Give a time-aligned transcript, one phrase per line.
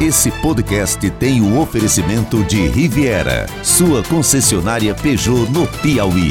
[0.00, 6.30] Esse podcast tem o oferecimento de Riviera, sua concessionária Peugeot no Piauí.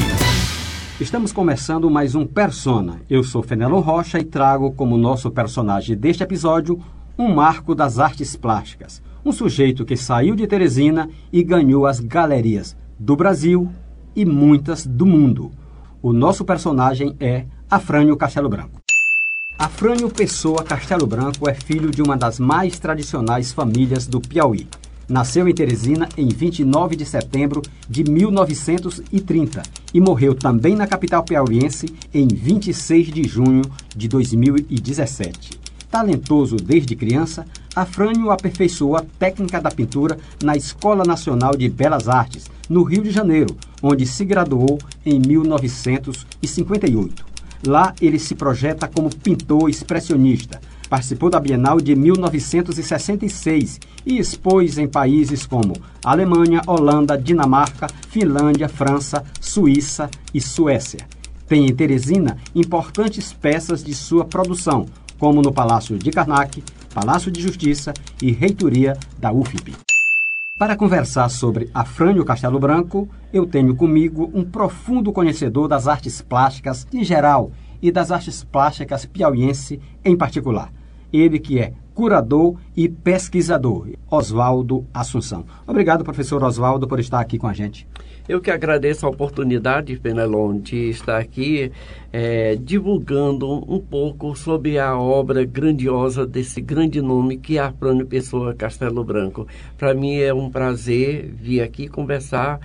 [0.98, 3.02] Estamos começando mais um Persona.
[3.10, 6.80] Eu sou Fenelon Rocha e trago como nosso personagem deste episódio
[7.18, 9.02] um marco das artes plásticas.
[9.22, 13.70] Um sujeito que saiu de Teresina e ganhou as galerias do Brasil
[14.16, 15.50] e muitas do mundo.
[16.00, 18.77] O nosso personagem é Afrânio Castelo Branco.
[19.58, 24.68] Afrânio Pessoa Castelo Branco é filho de uma das mais tradicionais famílias do Piauí.
[25.08, 29.60] Nasceu em Teresina em 29 de setembro de 1930
[29.92, 33.62] e morreu também na capital piauiense em 26 de junho
[33.96, 35.58] de 2017.
[35.90, 42.44] Talentoso desde criança, Afrânio aperfeiçoou a técnica da pintura na Escola Nacional de Belas Artes,
[42.68, 47.27] no Rio de Janeiro, onde se graduou em 1958.
[47.66, 50.60] Lá ele se projeta como pintor expressionista.
[50.88, 59.22] Participou da Bienal de 1966 e expôs em países como Alemanha, Holanda, Dinamarca, Finlândia, França,
[59.40, 61.06] Suíça e Suécia.
[61.46, 64.86] Tem em Teresina importantes peças de sua produção,
[65.18, 66.62] como no Palácio de Karnak,
[66.94, 69.97] Palácio de Justiça e Reitoria da UFIP.
[70.58, 76.84] Para conversar sobre Afrânio Castelo Branco, eu tenho comigo um profundo conhecedor das artes plásticas
[76.92, 80.72] em geral e das artes plásticas piauiense em particular.
[81.12, 85.44] Ele que é curador e pesquisador, Oswaldo Assunção.
[85.66, 87.88] Obrigado, professor Oswaldo, por estar aqui com a gente.
[88.28, 91.72] Eu que agradeço a oportunidade, Penelon, de estar aqui
[92.12, 98.54] é, divulgando um pouco sobre a obra grandiosa desse grande nome que é Afrânio Pessoa
[98.54, 99.48] Castelo Branco.
[99.76, 102.60] Para mim é um prazer vir aqui conversar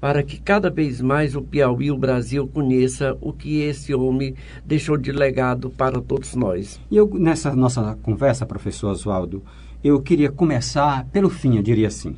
[0.00, 4.34] para que cada vez mais o Piauí e o Brasil conheça o que esse homem
[4.64, 6.80] deixou de legado para todos nós.
[6.90, 9.42] E eu, nessa nossa conversa, professor Oswaldo,
[9.82, 12.16] eu queria começar pelo fim, eu diria assim.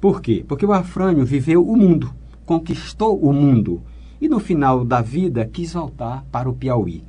[0.00, 0.44] Por quê?
[0.46, 3.82] Porque o Afrânio viveu o mundo conquistou o mundo
[4.20, 7.04] e no final da vida quis voltar para o Piauí.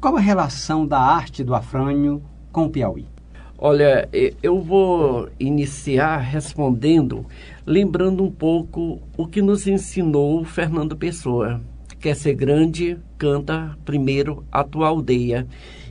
[0.00, 2.22] Qual a relação da arte do Afrânio
[2.52, 3.06] com o Piauí?
[3.62, 4.08] Olha,
[4.42, 7.26] eu vou iniciar respondendo,
[7.66, 11.60] lembrando um pouco o que nos ensinou Fernando Pessoa.
[11.98, 15.46] Quer ser grande, canta primeiro a tua aldeia.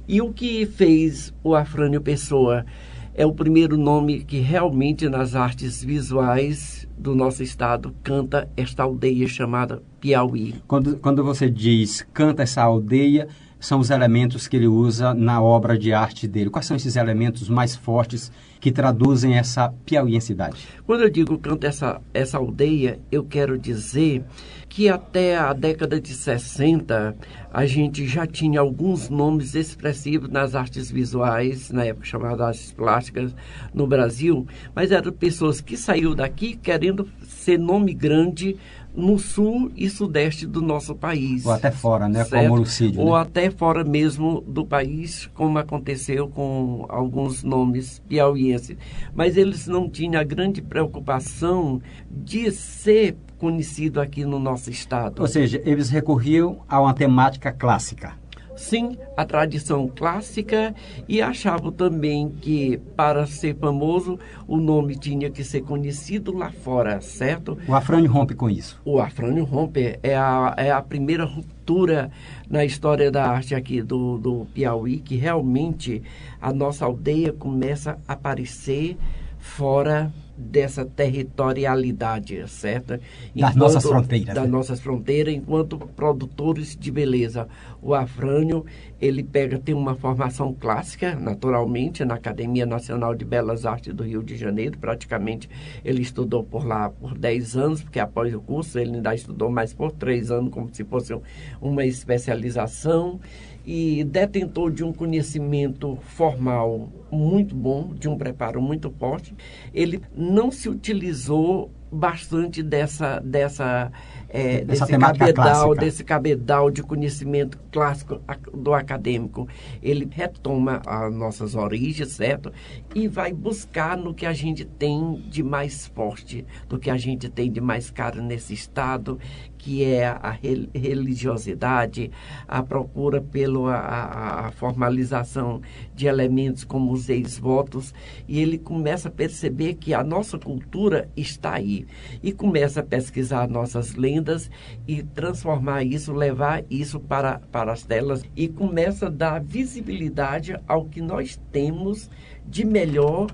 [0.07, 2.66] E o que fez o Afrânio Pessoa?
[3.13, 9.28] É o primeiro nome que realmente nas artes visuais do nosso estado canta esta aldeia
[9.28, 10.56] chamada Piauí.
[10.68, 13.28] Quando, quando você diz canta essa aldeia,
[13.59, 16.50] são os elementos que ele usa na obra de arte dele.
[16.50, 20.68] Quais são esses elementos mais fortes que traduzem essa piauiensidade?
[20.86, 24.24] Quando eu digo canta essa, essa aldeia, eu quero dizer
[24.69, 27.16] que até a década de 60
[27.52, 33.35] a gente já tinha alguns nomes expressivos nas artes visuais, na época chamada artes plásticas,
[33.74, 38.56] no Brasil, mas eram pessoas que saíram daqui querendo ser nome grande
[38.96, 41.46] no sul e sudeste do nosso país.
[41.46, 42.24] Ou até fora, né?
[42.24, 42.44] Certo?
[42.44, 43.01] Como Lucídio.
[43.01, 43.22] Ou né?
[43.22, 48.78] até fora mesmo do país, como aconteceu com alguns nomes piauienses.
[49.13, 55.22] Mas eles não tinham a grande preocupação de ser conhecido aqui no nosso estado.
[55.22, 58.14] Ou seja, eles recorriam a uma temática clássica.
[58.60, 60.76] Sim, a tradição clássica
[61.08, 67.00] e achavam também que para ser famoso o nome tinha que ser conhecido lá fora,
[67.00, 67.58] certo?
[67.66, 68.80] O Afrânio rompe com isso.
[68.84, 72.12] O Afrânio rompe é a, é a primeira ruptura
[72.50, 76.04] na história da arte aqui do, do Piauí que realmente
[76.42, 78.98] a nossa aldeia começa a aparecer
[79.40, 82.94] fora dessa territorialidade, certo?
[83.36, 84.36] Enquanto, das nossas fronteiras.
[84.36, 84.50] Das né?
[84.50, 87.48] nossas fronteiras, enquanto produtores de beleza.
[87.82, 88.66] O Afrânio,
[89.00, 94.24] ele pega, tem uma formação clássica, naturalmente, na Academia Nacional de Belas Artes do Rio
[94.24, 95.50] de Janeiro, praticamente
[95.84, 99.74] ele estudou por lá por 10 anos, porque após o curso ele ainda estudou mais
[99.74, 101.18] por 3 anos, como se fosse
[101.62, 103.20] uma especialização
[103.66, 109.36] e detentor de um conhecimento formal muito bom, de um preparo muito forte,
[109.74, 113.92] ele não se utilizou bastante dessa, dessa
[114.30, 115.75] é, desse cabedal, clássica.
[115.75, 118.22] desse cabedal de conhecimento clássico
[118.54, 119.48] do acadêmico.
[119.81, 122.51] Ele retoma as nossas origens, certo?
[122.94, 127.28] E vai buscar no que a gente tem de mais forte, do que a gente
[127.28, 129.19] tem de mais caro nesse estado,
[129.60, 130.32] que é a
[130.74, 132.10] religiosidade,
[132.48, 135.62] a procura pela a, formalização
[135.94, 137.94] de elementos como os ex-votos,
[138.28, 141.86] e ele começa a perceber que a nossa cultura está aí,
[142.24, 144.50] e começa a pesquisar nossas lendas
[144.88, 150.86] e transformar isso, levar isso para, para as telas, e começa a dar visibilidade ao
[150.86, 152.10] que nós temos
[152.48, 153.28] de melhor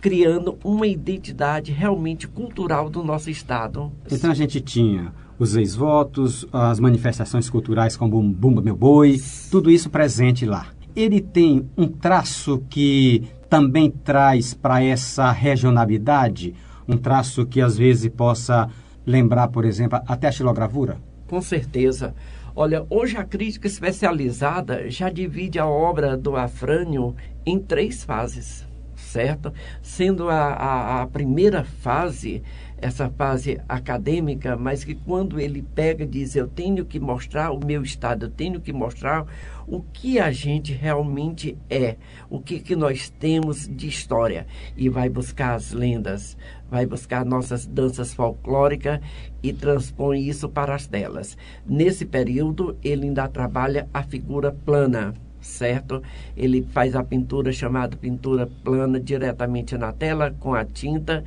[0.00, 3.92] criando uma identidade realmente cultural do nosso estado.
[4.10, 9.20] Então a gente tinha os ex-votos, as manifestações culturais como Bumba Meu Boi,
[9.50, 10.66] tudo isso presente lá.
[10.96, 16.54] Ele tem um traço que também traz para essa regionalidade,
[16.86, 18.68] um traço que às vezes possa
[19.06, 20.98] lembrar, por exemplo, até a xilogravura?
[21.26, 22.14] Com certeza.
[22.54, 27.14] Olha, hoje a crítica especializada já divide a obra do Afrânio
[27.46, 29.52] em três fases, certo?
[29.80, 32.42] Sendo a, a, a primeira fase
[32.80, 37.82] essa fase acadêmica, mas que quando ele pega diz eu tenho que mostrar o meu
[37.82, 39.26] estado, eu tenho que mostrar
[39.66, 41.96] o que a gente realmente é,
[42.30, 44.46] o que, que nós temos de história
[44.76, 46.36] e vai buscar as lendas,
[46.70, 49.00] vai buscar nossas danças folclóricas
[49.42, 51.36] e transpõe isso para as telas.
[51.66, 56.02] Nesse período ele ainda trabalha a figura plana certo?
[56.36, 61.24] Ele faz a pintura chamada pintura plana diretamente na tela com a tinta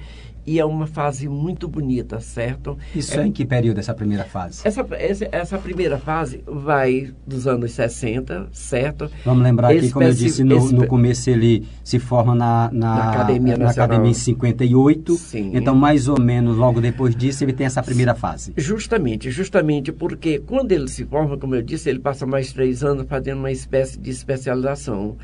[0.51, 2.77] e é uma fase muito bonita, certo?
[2.93, 4.67] Isso é, em que período essa primeira fase?
[4.67, 9.09] Essa, essa, essa, primeira fase vai dos anos 60, certo?
[9.23, 13.11] Vamos lembrar que, como eu disse, no, no, começo ele se forma na, na, na
[13.11, 15.15] Academia na Academia em 58.
[15.15, 15.51] Sim.
[15.53, 18.51] Então, mais ou menos, logo depois disso, ele tem essa primeira fase.
[18.57, 23.05] Justamente, justamente porque quando ele se forma, como eu disse, ele passa mais três anos
[23.07, 25.15] fazendo uma espécie de especialização.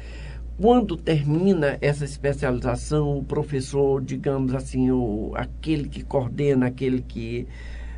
[0.60, 7.46] Quando termina essa especialização, o professor, digamos assim, o, aquele que coordena, aquele que,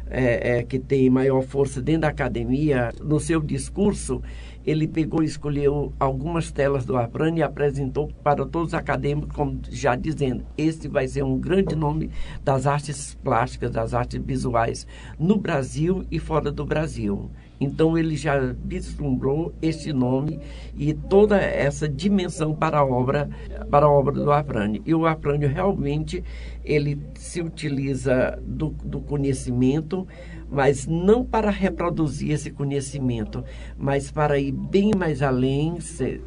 [0.09, 4.21] é, é, que tem maior força dentro da academia, no seu discurso,
[4.65, 9.61] ele pegou e escolheu algumas telas do Afran e apresentou para todos os acadêmicos, como
[9.69, 12.09] já dizendo, este vai ser um grande nome
[12.44, 14.85] das artes plásticas, das artes visuais
[15.17, 17.31] no Brasil e fora do Brasil.
[17.59, 20.39] Então ele já vislumbrou este nome
[20.77, 23.29] e toda essa dimensão para a obra,
[23.69, 24.81] para a obra do Afrânio.
[24.85, 26.23] E o Afrânio realmente
[26.63, 30.07] ele se utiliza do, do conhecimento
[30.51, 33.44] mas não para reproduzir esse conhecimento,
[33.78, 35.78] mas para ir bem mais além,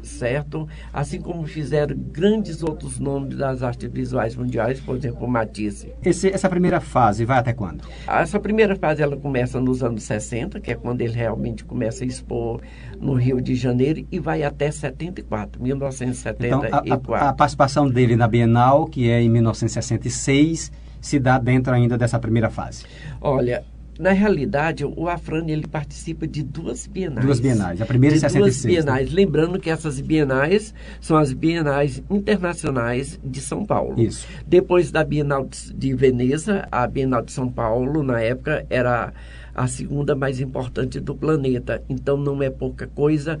[0.01, 0.67] certo?
[0.91, 5.93] Assim como fizeram grandes outros nomes das artes visuais mundiais, por exemplo, Matisse.
[6.03, 7.83] Esse, essa primeira fase vai até quando?
[8.07, 12.07] Essa primeira fase ela começa nos anos 60, que é quando ele realmente começa a
[12.07, 12.61] expor
[12.99, 16.85] no Rio de Janeiro e vai até 74, 1974.
[16.85, 20.71] Então, a, a, a participação dele na Bienal, que é em 1966,
[21.01, 22.85] se dá dentro ainda dessa primeira fase?
[23.19, 23.63] Olha,
[23.99, 27.25] na realidade, o Afrani ele participa de duas bienais.
[27.25, 28.63] Duas bienais, a primeira de em 66.
[28.63, 29.15] Duas bienais, né?
[29.15, 33.99] lembrando que essas bienais são as bienais internacionais de São Paulo.
[33.99, 34.27] Isso.
[34.47, 39.13] Depois da Bienal de Veneza, a Bienal de São Paulo, na época, era
[39.53, 41.83] a segunda mais importante do planeta.
[41.87, 43.37] Então não é pouca coisa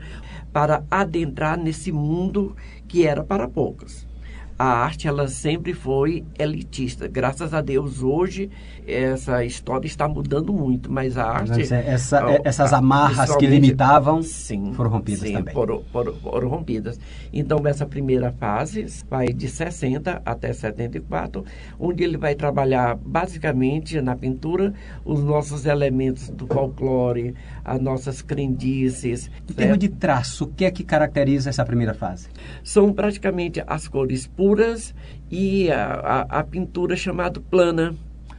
[0.51, 2.55] para adentrar nesse mundo
[2.87, 4.12] que era para poucos
[4.57, 7.07] a arte ela sempre foi elitista.
[7.07, 8.49] Graças a Deus hoje
[8.85, 13.45] essa história está mudando muito, mas a arte mas é, essa, é, essas amarras que
[13.45, 15.53] limitavam sim, foram rompidas sim, também.
[15.53, 16.99] Foram, foram, foram, rompidas.
[17.31, 21.45] Então essa primeira fase vai de 60 até 74,
[21.79, 24.73] onde ele vai trabalhar basicamente na pintura
[25.05, 27.33] os nossos elementos do folclore,
[27.63, 29.31] as nossas crendices.
[29.49, 32.27] Em termos de traço, o que é que caracteriza essa primeira fase?
[32.63, 34.42] São praticamente as cores puras
[35.29, 37.95] e a, a, a pintura chamada plana.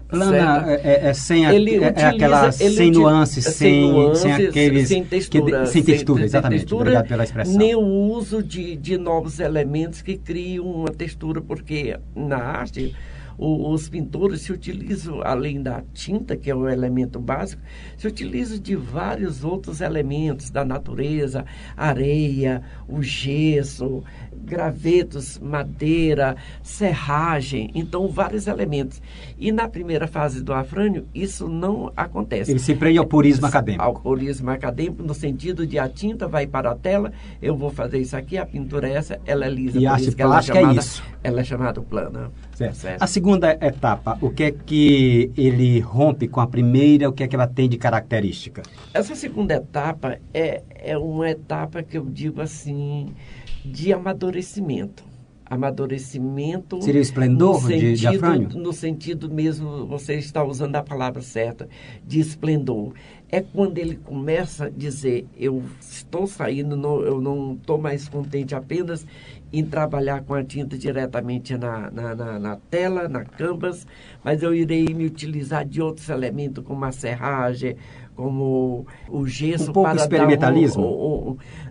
[0.08, 4.32] Plana é, é, é, sem, a, é, é utiliza, aquela, sem nuances, sem, nuances, sem
[4.32, 4.88] aqueles...
[4.88, 5.60] Sem textura.
[5.60, 6.60] Que, sem textura, sem, exatamente.
[6.60, 7.56] Textura, Obrigado pela expressão.
[7.56, 12.94] Nem o uso de, de novos elementos que criam uma textura, porque na arte
[13.36, 17.60] os pintores se utilizam, além da tinta, que é o elemento básico,
[17.96, 21.44] se utilizam de vários outros elementos da natureza,
[21.76, 24.04] areia, o gesso,
[24.44, 29.00] gravetos, madeira, serragem, então vários elementos.
[29.38, 32.50] E na primeira fase do afrânio, isso não acontece.
[32.50, 33.82] Ele se prende ao purismo acadêmico.
[33.82, 37.98] Ao purismo acadêmico, no sentido de a tinta vai para a tela, eu vou fazer
[37.98, 39.78] isso aqui, a pintura é essa, ela é lisa.
[39.78, 41.02] E a arte plástica é, chamada, é isso.
[41.22, 42.30] Ela é chamada plana.
[42.54, 42.74] Certo.
[42.74, 43.02] certo.
[43.02, 47.28] A segunda etapa, o que é que ele rompe com a primeira, o que é
[47.28, 48.62] que ela tem de característica?
[48.92, 53.08] Essa segunda etapa é, é uma etapa que eu digo assim
[53.64, 55.04] de amadurecimento.
[55.46, 56.80] Amadurecimento.
[56.82, 58.48] Seria o esplendor no sentido, de, de Afrânio?
[58.58, 61.68] No sentido mesmo, você está usando a palavra certa,
[62.06, 62.92] de esplendor.
[63.30, 68.54] É quando ele começa a dizer: Eu estou saindo, não, eu não estou mais contente
[68.54, 69.06] apenas
[69.58, 73.86] em trabalhar com a tinta diretamente na, na, na, na, tela, na canvas,
[74.22, 77.76] mas eu irei me utilizar de outros elementos, como a serragem,
[78.16, 80.84] como o gesso um pouco experimentalismo?
[80.84, 81.30] Um,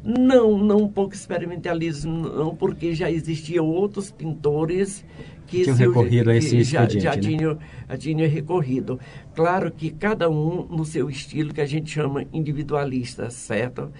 [0.09, 5.05] um, não, não um pouco experimentalismo, não, porque já existiam outros pintores
[5.45, 7.21] que tinham recorrido a esse já, já, né?
[7.21, 7.57] tinha,
[7.89, 8.99] já tinha recorrido.
[9.35, 13.91] Claro que cada um no seu estilo que a gente chama individualista, certo?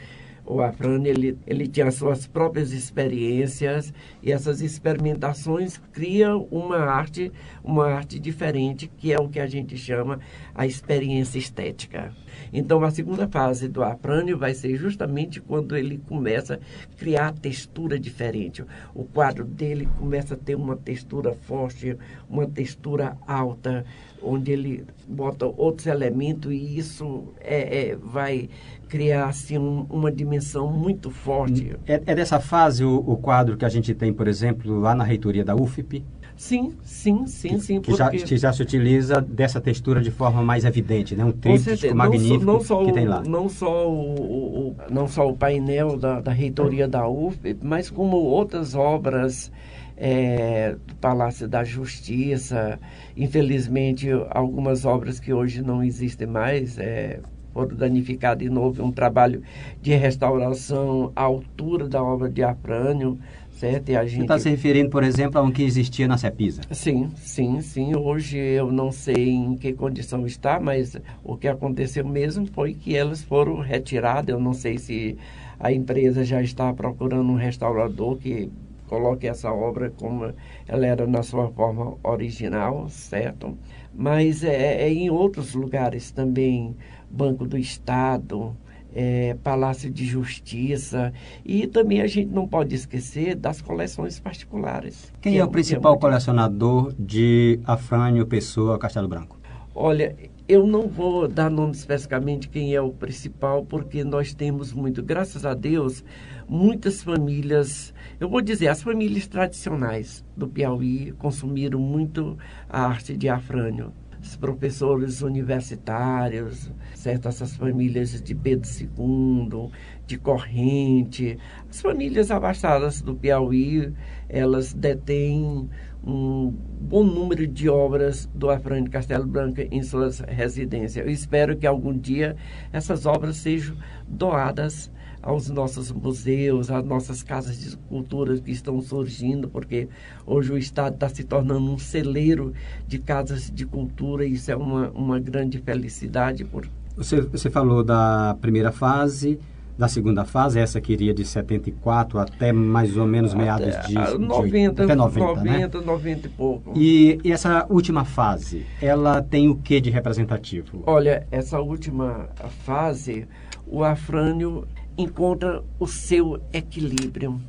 [0.46, 7.32] O Afrânio ele, ele tinha as suas próprias experiências e essas experimentações criam uma arte,
[7.64, 10.20] uma arte diferente, que é o que a gente chama
[10.54, 12.14] a experiência estética.
[12.52, 17.98] Então, a segunda fase do Afrânio vai ser justamente quando ele começa a criar textura
[18.00, 18.64] diferente.
[18.94, 21.98] O quadro dele começa a ter uma textura forte,
[22.30, 23.86] uma textura alta,
[24.22, 28.50] onde ele bota outros elementos e isso é, é vai
[28.88, 30.33] criar assim, um, uma dimensão
[30.72, 31.76] muito forte.
[31.86, 35.04] É, é dessa fase o, o, quadro que a gente tem, por exemplo, lá na
[35.04, 36.04] reitoria da UFP?
[36.36, 37.82] Sim, sim, sim, que, sim.
[37.82, 37.98] Que, porque...
[37.98, 41.24] já, que já se utiliza dessa textura de forma mais evidente, né?
[41.24, 43.24] Um tríptico magnífico não só, não só que o, tem lá.
[43.24, 48.18] Não só o, o, não só o painel da, da reitoria da UFP, mas como
[48.18, 49.52] outras obras
[49.96, 52.80] é, do Palácio da Justiça.
[53.16, 57.20] Infelizmente, algumas obras que hoje não existem mais é,
[57.54, 58.84] foram danificadas de novo.
[58.84, 59.42] Um trabalho
[59.82, 63.18] de restauração à altura da obra de Afrânio.
[63.52, 63.90] Certo?
[63.90, 64.18] E a gente...
[64.18, 66.64] Você está se referindo, por exemplo, a um que existia na Cepisa?
[66.72, 67.96] Sim, sim, sim.
[67.96, 72.96] Hoje eu não sei em que condição está, mas o que aconteceu mesmo foi que
[72.96, 74.34] elas foram retiradas.
[74.34, 75.18] Eu não sei se
[75.60, 78.52] a empresa já está procurando um restaurador que
[78.88, 80.34] coloque essa obra como
[80.68, 83.58] ela era na sua forma original, certo?
[83.94, 86.76] Mas é, é em outros lugares também,
[87.14, 88.58] Banco do Estado,
[88.94, 91.14] é, Palácio de Justiça
[91.46, 95.14] e também a gente não pode esquecer das coleções particulares.
[95.22, 96.02] Quem que é o principal é muito...
[96.02, 99.40] colecionador de Afrânio Pessoa Castelo Branco?
[99.76, 100.16] Olha,
[100.48, 105.46] eu não vou dar nome especificamente quem é o principal, porque nós temos muito, graças
[105.46, 106.04] a Deus,
[106.48, 112.38] muitas famílias, eu vou dizer, as famílias tradicionais do Piauí consumiram muito
[112.70, 113.92] a arte de Afrânio.
[114.40, 117.28] Professores universitários, certo?
[117.28, 119.70] essas famílias de Pedro II,
[120.06, 121.38] de Corrente,
[121.70, 123.94] as famílias abastadas do Piauí,
[124.28, 125.70] elas detêm
[126.06, 131.06] um bom número de obras do Afrânio Castelo Branco em suas residências.
[131.06, 132.36] Eu espero que algum dia
[132.72, 133.76] essas obras sejam
[134.08, 134.92] doadas
[135.24, 139.88] aos nossos museus, às nossas casas de cultura que estão surgindo, porque
[140.26, 142.54] hoje o Estado está se tornando um celeiro
[142.86, 146.44] de casas de cultura e isso é uma, uma grande felicidade.
[146.44, 146.68] Por...
[146.98, 149.40] Você, você falou da primeira fase,
[149.78, 154.86] da segunda fase, essa que iria de 74 até mais ou menos meados de, 90,
[154.86, 155.86] de até 90, 90, né?
[155.86, 156.74] 90 e pouco.
[156.76, 160.84] E, e, essa última fase, ela tem o que de representativo?
[160.86, 162.28] Olha, essa última
[162.66, 163.26] fase,
[163.66, 167.42] o Afrânio encontra o seu equilíbrio.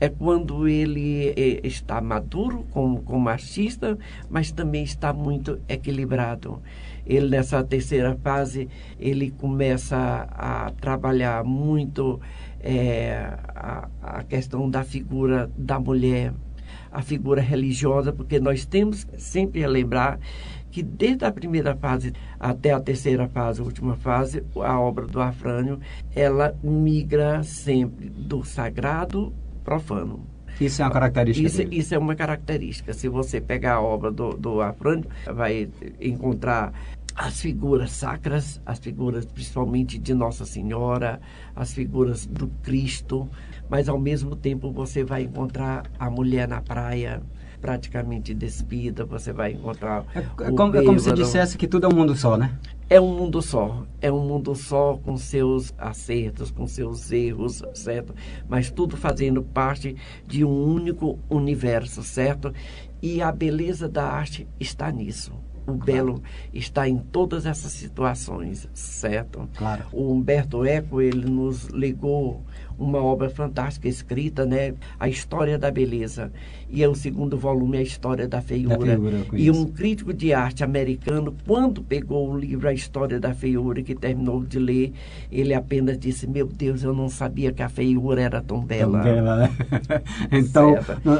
[0.00, 3.98] É quando ele está maduro como, como artista,
[4.30, 6.62] mas também está muito equilibrado.
[7.04, 8.68] Ele nessa terceira fase
[9.00, 12.20] ele começa a, a trabalhar muito
[12.60, 16.32] é, a, a questão da figura da mulher,
[16.92, 20.18] a figura religiosa, porque nós temos sempre a lembrar
[20.70, 25.20] que desde a primeira fase até a terceira fase, a última fase, a obra do
[25.20, 25.80] Afrânio,
[26.14, 29.32] ela migra sempre do sagrado
[29.64, 30.26] profano.
[30.60, 31.76] Isso é uma característica isso, dele.
[31.76, 32.92] isso é uma característica.
[32.92, 35.68] Se você pegar a obra do, do Afrânio, vai
[36.00, 36.72] encontrar
[37.14, 41.20] as figuras sacras, as figuras principalmente de Nossa Senhora,
[41.54, 43.28] as figuras do Cristo,
[43.68, 47.20] mas ao mesmo tempo você vai encontrar a mulher na praia,
[47.60, 50.04] praticamente despida, você vai encontrar.
[50.14, 52.58] É, é como, é como se dissesse que tudo é um mundo só, né?
[52.90, 58.14] É um mundo só, é um mundo só com seus acertos, com seus erros, certo?
[58.48, 59.94] Mas tudo fazendo parte
[60.26, 62.52] de um único universo, certo?
[63.02, 65.32] E a beleza da arte está nisso.
[65.68, 65.84] O claro.
[65.84, 69.46] belo está em todas essas situações, certo?
[69.54, 69.84] Claro.
[69.92, 72.42] O Humberto Eco, ele nos legou
[72.78, 74.74] uma obra fantástica escrita, né?
[74.98, 76.30] A História da Beleza.
[76.70, 78.76] E é o segundo volume, A História da Feiura.
[78.76, 83.34] Da feiura e um crítico de arte americano, quando pegou o livro A História da
[83.34, 84.92] Feiura, que terminou de ler,
[85.32, 89.00] ele apenas disse, meu Deus, eu não sabia que a feiura era tão bela.
[89.00, 89.50] Tão bela, né?
[90.30, 90.74] então,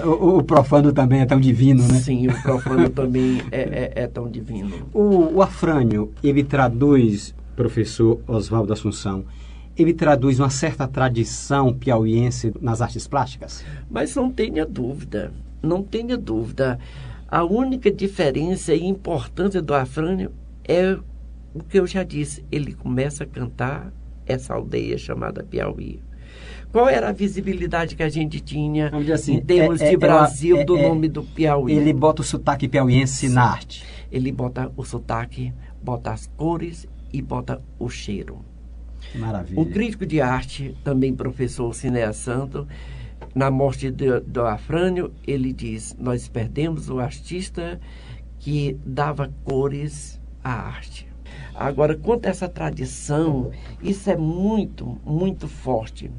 [0.05, 1.99] o, o, profano também é tão divino, né?
[2.01, 4.89] Sim, o profano também é, é, é, tão divino.
[4.93, 9.25] O, o Afrânio, ele traduz, professor Oswaldo Assunção,
[9.83, 13.65] ele traduz uma certa tradição piauiense nas artes plásticas?
[13.91, 15.33] Mas não tenha dúvida,
[15.63, 16.79] não tenha dúvida.
[17.29, 20.33] A única diferença e importância do Afrânio
[20.65, 20.97] é
[21.55, 22.45] o que eu já disse.
[22.51, 23.93] Ele começa a cantar
[24.27, 26.01] essa aldeia chamada Piauí.
[26.71, 30.59] Qual era a visibilidade que a gente tinha assim, em termos é, é, de Brasil
[30.59, 31.73] é, do é, nome do Piauí?
[31.73, 33.35] Ele bota o sotaque piauiense Sim.
[33.35, 33.85] na arte.
[34.13, 38.45] Ele bota o sotaque, bota as cores e bota o cheiro.
[39.15, 39.61] Maravilha.
[39.61, 42.67] O crítico de arte, também professor Cinéa Santo,
[43.35, 47.81] na morte do, do Afrânio, ele diz: Nós perdemos o artista
[48.39, 51.09] que dava cores à arte.
[51.55, 53.51] Agora, quanto a essa tradição,
[53.83, 56.11] isso é muito, muito forte.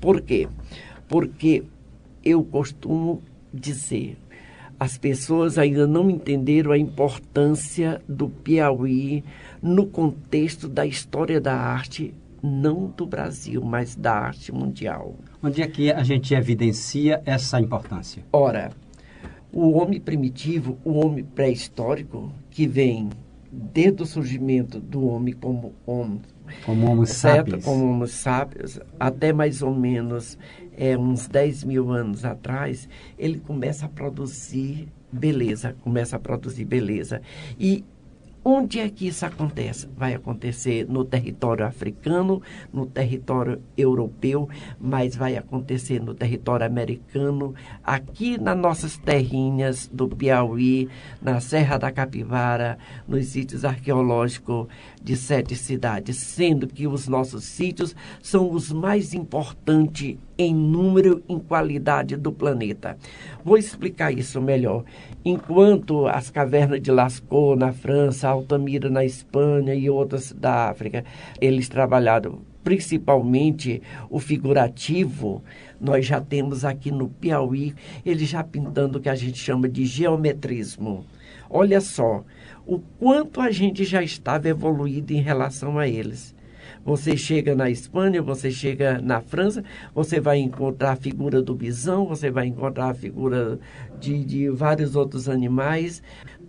[0.00, 0.48] Por quê?
[1.06, 1.64] Porque
[2.24, 3.22] eu costumo
[3.54, 4.18] dizer,
[4.78, 9.22] as pessoas ainda não entenderam a importância do Piauí
[9.62, 12.12] no contexto da história da arte,
[12.42, 15.14] não do Brasil, mas da arte mundial.
[15.42, 18.24] Onde é que a gente evidencia essa importância?
[18.32, 18.72] Ora,
[19.52, 23.10] o homem primitivo, o homem pré-histórico, que vem
[23.50, 26.22] desde o surgimento do homem como homem,
[26.64, 27.64] como homo sapiens.
[27.64, 30.38] Como homo sapiens, até mais ou menos
[30.76, 37.20] é, uns 10 mil anos atrás, ele começa a produzir beleza, começa a produzir beleza.
[37.58, 37.84] E
[38.44, 39.88] Onde é que isso acontece?
[39.96, 44.48] Vai acontecer no território africano, no território europeu,
[44.80, 50.88] mas vai acontecer no território americano, aqui nas nossas terrinhas do Piauí,
[51.20, 54.66] na Serra da Capivara, nos sítios arqueológicos
[55.00, 61.36] de sete cidades, sendo que os nossos sítios são os mais importantes em número e
[61.40, 62.96] qualidade do planeta.
[63.44, 64.84] Vou explicar isso melhor.
[65.24, 71.04] Enquanto as cavernas de Lascaux na França, Altamira na Espanha e outras da África,
[71.40, 75.42] eles trabalharam principalmente o figurativo,
[75.80, 77.74] nós já temos aqui no Piauí,
[78.06, 81.04] eles já pintando o que a gente chama de geometrismo.
[81.50, 82.24] Olha só,
[82.64, 86.31] o quanto a gente já estava evoluído em relação a eles.
[86.84, 89.62] Você chega na Espanha, você chega na França,
[89.94, 93.58] você vai encontrar a figura do bisão, você vai encontrar a figura
[94.00, 96.02] de, de vários outros animais.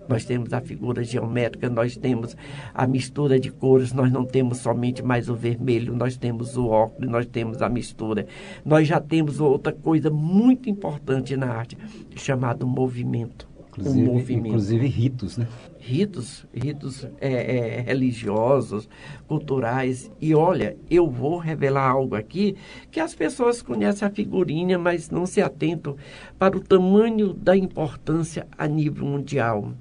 [0.09, 2.35] Nós temos a figura geométrica, nós temos
[2.73, 7.09] a mistura de cores, nós não temos somente mais o vermelho, nós temos o óculos,
[7.09, 8.25] nós temos a mistura.
[8.65, 11.77] Nós já temos outra coisa muito importante na arte,
[12.15, 13.52] chamado movimento.
[13.77, 14.47] Inclusive, movimento.
[14.47, 15.47] inclusive ritos, né?
[15.79, 18.87] Ritos, ritos é, é, religiosos,
[19.27, 20.11] culturais.
[20.21, 22.55] E olha, eu vou revelar algo aqui
[22.91, 25.95] que as pessoas conhecem a figurinha, mas não se atentam
[26.37, 29.73] para o tamanho da importância a nível mundial.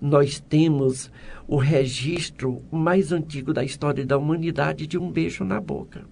[0.00, 1.10] Nós temos
[1.48, 6.04] o registro mais antigo da história da humanidade de um beijo na boca.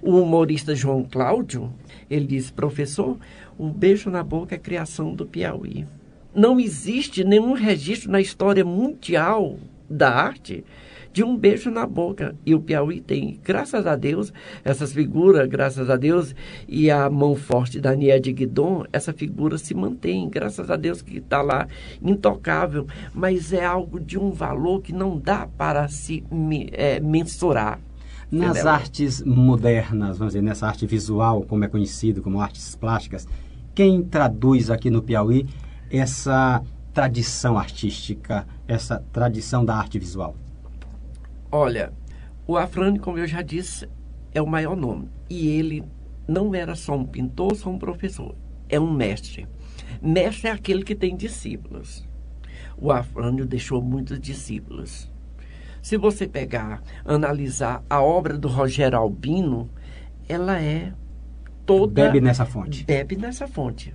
[0.00, 1.72] O humorista João Cláudio,
[2.08, 3.18] ele diz, professor,
[3.58, 5.86] o beijo na boca é criação do Piauí
[6.34, 10.64] não existe nenhum registro na história mundial da arte
[11.12, 12.34] de um beijo na boca.
[12.44, 14.32] E o Piauí tem, graças a Deus,
[14.64, 16.34] essas figuras, graças a Deus,
[16.66, 21.18] e a mão forte da Niede Guidon, essa figura se mantém, graças a Deus que
[21.18, 21.68] está lá
[22.00, 26.24] intocável, mas é algo de um valor que não dá para se
[26.72, 27.78] é, mensurar.
[28.30, 28.70] Nas entendeu?
[28.70, 33.28] artes modernas, vamos dizer, nessa arte visual, como é conhecido como artes plásticas,
[33.74, 35.46] quem traduz aqui no Piauí
[35.92, 40.34] essa tradição artística, essa tradição da arte visual?
[41.50, 41.92] Olha,
[42.46, 43.88] o Afrani, como eu já disse,
[44.32, 45.10] é o maior nome.
[45.28, 45.84] E ele
[46.26, 48.34] não era só um pintor, só um professor.
[48.68, 49.46] É um mestre.
[50.00, 52.08] Mestre é aquele que tem discípulos.
[52.78, 55.10] O Afrânio deixou muitos discípulos.
[55.82, 59.68] Se você pegar, analisar a obra do Rogério Albino,
[60.28, 60.92] ela é
[61.66, 62.04] toda.
[62.04, 62.84] Bebe nessa fonte.
[62.84, 63.94] Bebe nessa fonte.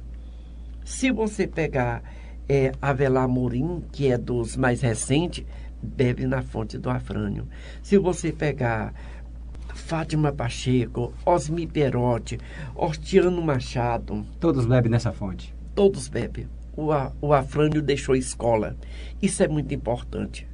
[0.88, 2.02] Se você pegar
[2.48, 5.46] é, Avelar Morim, que é dos mais recentes,
[5.84, 7.46] bebe na fonte do Afrânio.
[7.84, 8.94] Se você pegar
[9.76, 12.40] Fátima Pacheco, Osmi Perotti,
[12.74, 14.26] Hortiano Machado.
[14.40, 15.54] Todos bebem nessa fonte.
[15.76, 16.48] Todos bebem.
[16.74, 16.88] O,
[17.22, 18.78] o Afrânio deixou escola.
[19.22, 20.48] Isso é muito importante.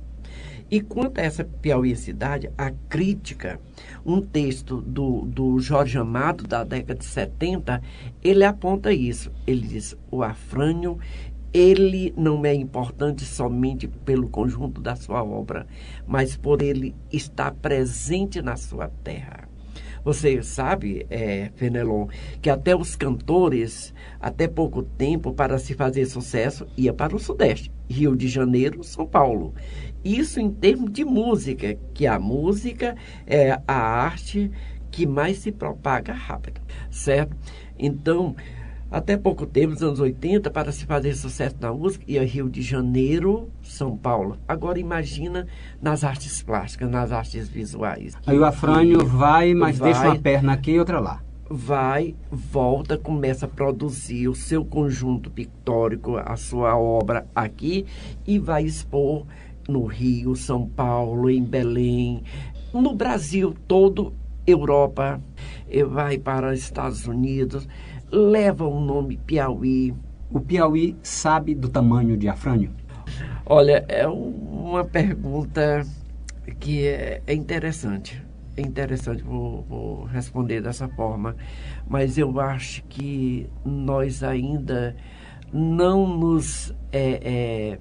[0.74, 3.60] E quanto a essa piauicidade, a crítica,
[4.04, 7.80] um texto do, do Jorge Amado, da década de 70,
[8.24, 9.32] ele aponta isso.
[9.46, 10.98] Ele diz, o Afrânio,
[11.54, 15.68] ele não é importante somente pelo conjunto da sua obra,
[16.08, 19.48] mas por ele estar presente na sua terra.
[20.04, 22.08] Você sabe, é, Fenelon,
[22.42, 27.72] que até os cantores, até pouco tempo, para se fazer sucesso, ia para o Sudeste.
[27.90, 29.54] Rio de Janeiro, São Paulo.
[30.04, 34.52] Isso em termos de música, que a música é a arte
[34.92, 36.62] que mais se propaga rápido,
[36.92, 37.36] certo?
[37.80, 38.36] Então,
[38.94, 42.62] até pouco tempo, nos anos 80, para se fazer sucesso na música, ia Rio de
[42.62, 44.38] Janeiro, São Paulo.
[44.48, 45.48] Agora imagina
[45.82, 48.14] nas artes plásticas, nas artes visuais.
[48.28, 51.24] Aí o Afrânio vai, mas vai, deixa uma perna aqui e outra lá.
[51.50, 57.86] vai, volta, começa a produzir o seu conjunto pictórico, a sua obra aqui
[58.26, 59.26] e vai expor
[59.68, 62.24] no Rio, São Paulo, em Belém,
[62.74, 64.14] no Brasil todo,
[64.46, 65.22] Europa,
[65.88, 67.68] vai para Estados Unidos,
[68.14, 69.94] leva o nome Piauí.
[70.30, 72.72] O Piauí sabe do tamanho de Afrânio?
[73.46, 75.86] Olha, é uma pergunta
[76.60, 78.24] que é, é interessante.
[78.56, 81.36] É interessante, vou, vou, responder dessa forma,
[81.88, 84.96] mas eu acho que nós ainda
[85.52, 87.80] não nos, é, é,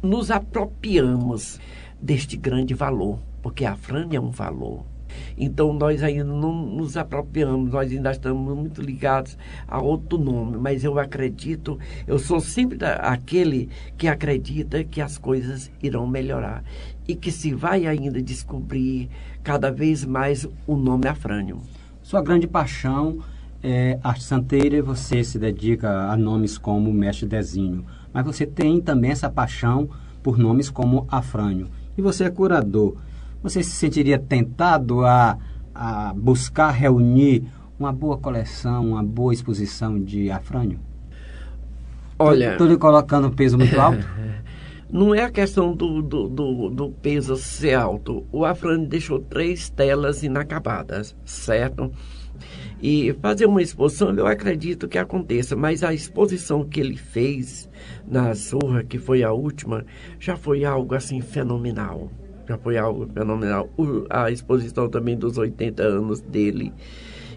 [0.00, 1.58] nos apropriamos
[2.00, 4.84] deste grande valor, porque a Fran é um valor.
[5.36, 10.84] Então nós ainda não nos apropriamos, nós ainda estamos muito ligados a outro nome, mas
[10.84, 16.64] eu acredito, eu sou sempre da, aquele que acredita que as coisas irão melhorar
[17.06, 19.08] e que se vai ainda descobrir
[19.42, 21.60] cada vez mais o nome Afrânio.
[22.02, 23.18] Sua grande paixão
[23.62, 28.80] é arte santeira e você se dedica a nomes como Mestre Dezinho, mas você tem
[28.80, 29.88] também essa paixão
[30.22, 31.68] por nomes como Afrânio.
[31.96, 32.96] E você é curador.
[33.44, 35.36] Você se sentiria tentado a,
[35.74, 37.44] a buscar reunir
[37.78, 40.80] uma boa coleção, uma boa exposição de Afrânio?
[42.18, 42.52] Olha.
[42.52, 44.02] Estou lhe colocando um peso muito alto?
[44.90, 48.24] Não é a questão do, do, do, do, peso ser alto.
[48.32, 51.92] O Afrânio deixou três telas inacabadas, certo?
[52.80, 57.68] E fazer uma exposição, eu acredito que aconteça, mas a exposição que ele fez
[58.06, 59.84] na Surra, que foi a última,
[60.18, 62.10] já foi algo assim fenomenal
[62.48, 63.68] já foi algo fenomenal.
[64.10, 66.72] A exposição também dos 80 anos dele.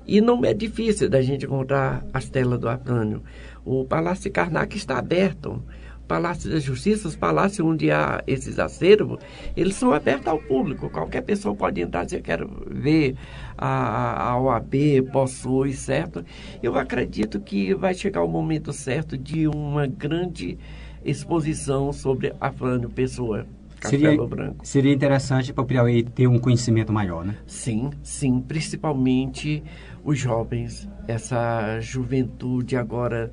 [0.05, 3.21] E não é difícil da gente encontrar as telas do Afrânio.
[3.65, 5.61] O Palácio de Karnak está aberto.
[6.01, 9.19] O Palácio da Justiça, os palácios onde há esses acervos,
[9.57, 10.89] eles são abertos ao público.
[10.89, 13.17] Qualquer pessoa pode entrar e dizer, quero ver
[13.57, 14.73] a, a OAB,
[15.11, 16.23] possui, certo?
[16.63, 20.57] Eu acredito que vai chegar o momento certo de uma grande
[21.03, 23.45] exposição sobre Afrânio Pessoa.
[23.79, 24.67] Castelo seria, Branco.
[24.67, 27.35] Seria interessante para o Piauí ter um conhecimento maior, né?
[27.45, 28.41] Sim, sim.
[28.41, 29.63] Principalmente
[30.03, 33.31] os jovens, essa juventude agora,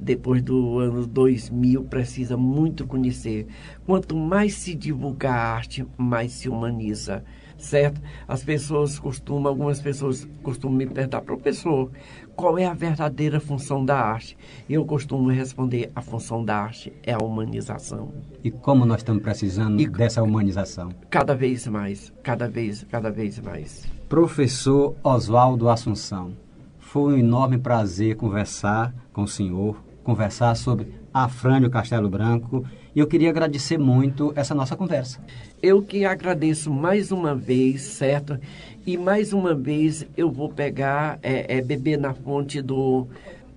[0.00, 3.46] depois do ano 2000, precisa muito conhecer.
[3.84, 7.24] Quanto mais se divulga a arte, mais se humaniza
[7.58, 8.00] certo?
[8.26, 11.90] As pessoas costumam, algumas pessoas costumam me perguntar, professor,
[12.36, 14.36] qual é a verdadeira função da arte?
[14.68, 18.12] Eu costumo responder, a função da arte é a humanização.
[18.42, 20.90] E como nós estamos precisando e, dessa humanização?
[21.10, 23.86] Cada vez mais, cada vez, cada vez mais.
[24.08, 26.32] Professor Oswaldo Assunção,
[26.78, 33.06] foi um enorme prazer conversar com o senhor, conversar sobre Afrânio Castelo Branco e eu
[33.06, 35.20] queria agradecer muito essa nossa conversa.
[35.62, 38.36] Eu que agradeço mais uma vez, certo?
[38.84, 43.06] E mais uma vez eu vou pegar, é, é beber na fonte do,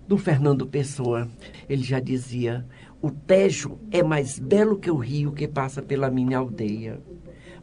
[0.07, 1.27] do Fernando Pessoa.
[1.67, 2.63] Ele já dizia:
[3.01, 6.99] o Tejo é mais belo que o rio que passa pela minha aldeia.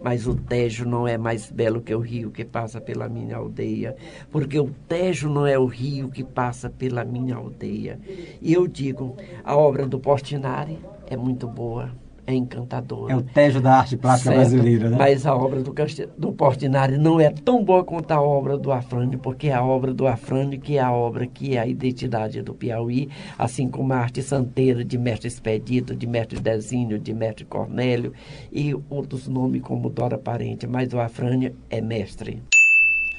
[0.05, 3.97] Mas o Tejo não é mais belo que o rio que passa pela minha aldeia,
[4.31, 7.99] porque o Tejo não é o rio que passa pela minha aldeia.
[8.43, 11.91] E eu digo, a obra do Portinari é muito boa,
[12.27, 13.13] é encantadora.
[13.13, 14.97] É o tejo da arte plástica certo, brasileira, né?
[14.99, 15.75] Mas a obra do,
[16.17, 19.93] do Portinari não é tão boa quanto a obra do Afrânio, porque é a obra
[19.93, 23.09] do Afrânio que é a obra que é a identidade do Piauí,
[23.39, 28.13] assim como a arte santeira de Mestre Expedito, de Mestre Dezinho, de Mestre Cornélio
[28.53, 32.43] e outros nomes como Dora Parente, mas o Afrânio é mestre.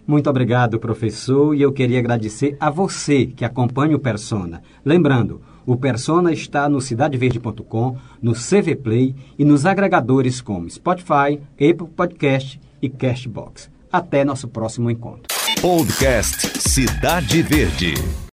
[0.08, 4.62] Muito obrigado, professor, e eu queria agradecer a você que acompanha o Persona.
[4.84, 11.89] Lembrando, o Persona está no cidadeverde.com, no CV Play e nos agregadores como Spotify, Apple
[11.95, 13.69] Podcast e Castbox.
[13.91, 15.36] Até nosso próximo encontro.
[15.62, 17.93] Podcast Cidade Verde.